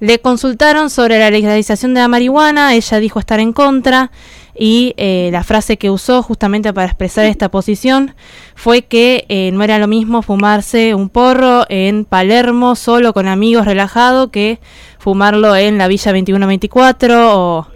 [0.00, 4.10] Le consultaron sobre la legalización de la marihuana, ella dijo estar en contra
[4.58, 8.14] y eh, la frase que usó justamente para expresar esta posición
[8.54, 13.66] fue que eh, no era lo mismo fumarse un porro en Palermo solo con amigos
[13.66, 14.58] relajado que
[14.98, 17.66] fumarlo en la Villa 2124 o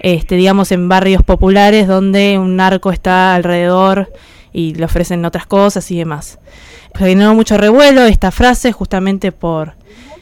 [0.00, 4.12] este, digamos en barrios populares donde un narco está alrededor
[4.52, 6.38] y le ofrecen otras cosas y demás.
[6.96, 9.77] Generó mucho revuelo esta frase justamente por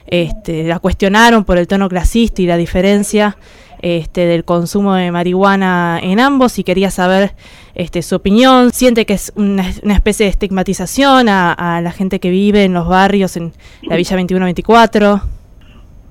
[0.07, 3.37] este, la cuestionaron por el tono clasista y la diferencia
[3.83, 7.33] este, del consumo de marihuana en ambos y quería saber
[7.75, 8.71] este, su opinión.
[8.73, 13.37] Siente que es una, especie de estigmatización a, la gente que vive en los barrios
[13.37, 13.53] en
[13.83, 15.21] la Villa 2124.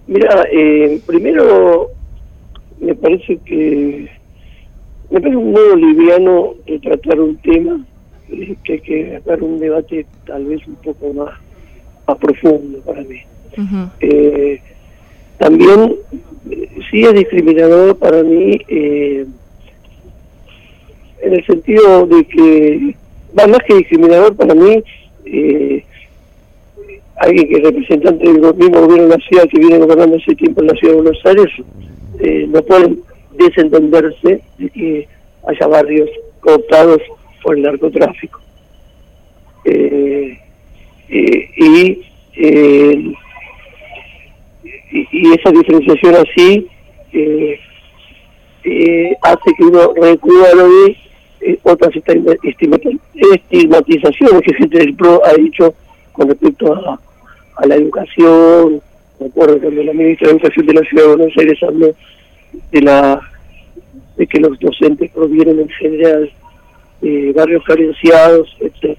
[0.07, 1.89] Mira, eh, primero
[2.79, 4.09] me parece que
[5.09, 7.83] me parece un modo liviano de tratar un tema
[8.29, 11.33] eh, que hay que dar un debate tal vez un poco más,
[12.07, 13.21] más profundo para mí
[13.99, 14.61] eh,
[15.37, 15.95] también
[16.91, 19.25] sí es discriminador para mí eh,
[21.25, 22.95] en el sentido de que,
[23.37, 24.83] va más que discriminador para mí,
[25.25, 25.83] eh,
[27.17, 30.73] alguien que es representante del mismo gobierno ciudad que viene gobernando hace tiempo en la
[30.75, 31.47] ciudad de Buenos Aires,
[32.19, 32.99] eh, no pueden
[33.37, 35.07] desentenderse de que
[35.47, 36.09] haya barrios
[36.41, 37.01] cooptados
[37.41, 38.39] por el narcotráfico.
[39.65, 40.37] Eh,
[41.09, 42.01] y
[44.95, 46.67] y, esa diferenciación así
[47.11, 47.59] eh,
[48.63, 50.97] eh, hace que uno recuerda de
[51.41, 55.75] eh, otras estigmatizaciones que gente del PRO ha dicho
[56.13, 56.97] con respecto a,
[57.65, 58.81] la educación.
[59.19, 61.95] Me acuerdo cuando la ministra de Educación de la Ciudad de Buenos Aires habló
[62.71, 63.21] de, la,
[64.17, 66.29] de que los docentes provienen en general
[67.01, 68.97] de barrios carenciados, etc.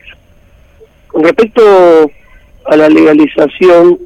[1.08, 1.62] Con respecto
[2.64, 3.98] a la legalización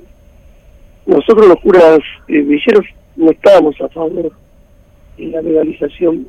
[1.11, 4.33] nosotros los curas eh, villeros no estábamos a favor
[5.19, 6.29] de la legalización,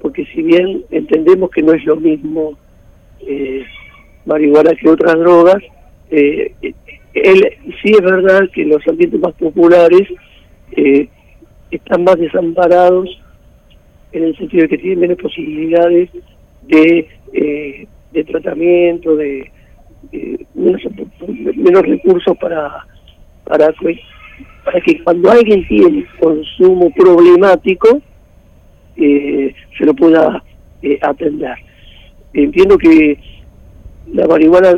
[0.00, 2.58] porque si bien entendemos que no es lo mismo
[3.20, 3.64] eh,
[4.24, 5.62] marihuana que otras drogas,
[6.10, 6.52] eh,
[7.14, 7.42] él,
[7.82, 10.02] sí es verdad que los ambientes más populares
[10.72, 11.08] eh,
[11.70, 13.08] están más desamparados
[14.12, 16.10] en el sentido de que tienen menos posibilidades
[16.62, 17.08] de,
[18.12, 19.50] de tratamiento, de,
[20.54, 22.86] menos, recursos para
[23.46, 23.72] para
[24.66, 28.02] para que cuando alguien tiene consumo problemático,
[28.96, 30.42] eh, se lo pueda
[30.82, 31.54] eh, atender.
[32.34, 33.16] Entiendo que
[34.12, 34.72] la marihuana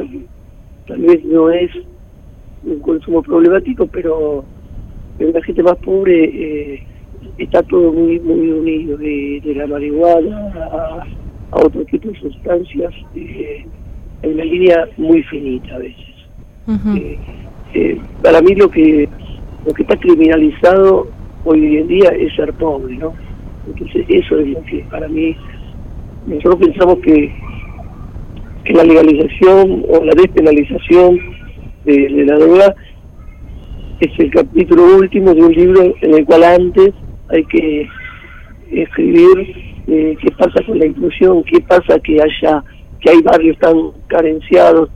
[0.87, 1.71] tal vez no es
[2.65, 4.45] un consumo problemático, pero
[5.19, 6.83] en la gente más pobre eh,
[7.39, 10.53] está todo muy muy unido, de, la marihuana
[11.51, 16.05] a, otro tipo de sustancias, en una línea muy finita a veces.
[18.23, 19.09] para mí lo que
[19.67, 21.09] lo que está criminalizado
[21.45, 23.13] hoy en día es ser pobre, ¿no?
[23.67, 25.37] Entonces eso es lo que para mí,
[26.27, 27.35] nosotros pensamos que,
[28.65, 31.21] que la legalización o la despenalización
[31.85, 32.75] de, la droga
[34.01, 36.93] es el capítulo último de un libro en el cual antes
[37.31, 37.89] hay que
[38.71, 42.63] escribir eh, qué pasa con la inclusión, qué pasa que haya,
[43.01, 43.75] que hay barrios tan
[44.07, 44.91] carenciados,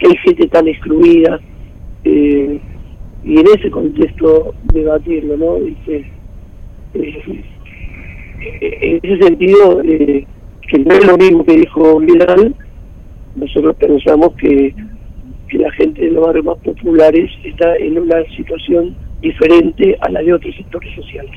[0.00, 1.38] que hay gente tan excluida,
[2.04, 2.58] eh,
[3.24, 5.56] y en ese contexto debatirlo, ¿no?
[5.56, 6.10] Eh,
[8.40, 10.26] en ese sentido, eh,
[10.68, 12.54] que no es lo mismo que dijo Vidal,
[13.36, 14.74] nosotros pensamos que,
[15.48, 20.22] que la gente de los barrios más populares está en una situación diferente a la
[20.22, 21.32] de otros sectores sociales.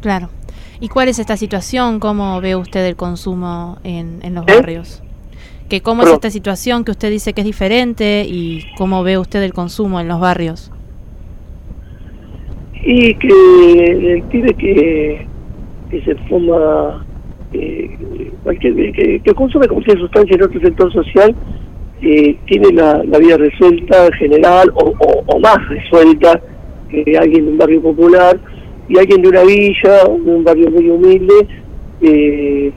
[0.00, 0.30] Claro.
[0.78, 2.00] ¿Y cuál es esta situación?
[2.00, 4.54] ¿Cómo ve usted el consumo en, en los ¿Eh?
[4.54, 5.02] barrios?
[5.68, 9.42] que cómo es esta situación que usted dice que es diferente y cómo ve usted
[9.42, 10.70] el consumo en los barrios
[12.82, 15.26] y que el pibe que,
[15.90, 17.04] que se fuma
[17.52, 17.90] eh,
[18.42, 21.34] cualquier que, que, consume cualquier sustancia en otro sector social
[22.02, 24.92] eh, tiene la, vida resuelta en general o,
[25.26, 26.40] o, más resuelta
[26.90, 28.38] que alguien de un barrio popular
[28.88, 31.34] y alguien de una villa, de un barrio muy humilde,
[32.02, 32.72] eh,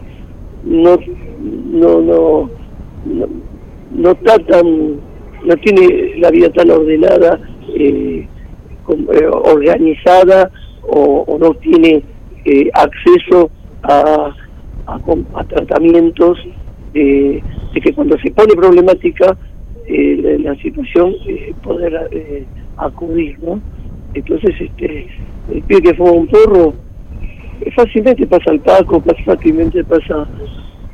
[0.64, 0.98] no,
[1.72, 2.50] no, no,
[3.06, 3.28] no,
[3.92, 4.96] no está tan,
[5.46, 7.40] no tiene la vida tan ordenada
[7.76, 8.09] eh,
[9.44, 10.52] organizada
[10.84, 12.04] o, no tiene
[12.46, 13.50] eh, acceso
[13.84, 14.34] a,
[14.88, 16.40] a, tratamientos
[16.94, 17.42] de
[17.82, 19.38] que cuando se pone problemática
[19.88, 21.14] eh, la, situación
[21.64, 22.10] poder
[22.78, 23.62] acudir no
[24.14, 25.08] entonces este
[25.52, 26.74] el pie que fue un porro
[27.76, 30.28] fácilmente pasa al paco fácilmente pasa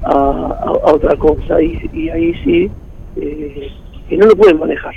[0.03, 2.69] a, otra cosa y, y ahí sí
[3.15, 4.93] que no lo pueden manejar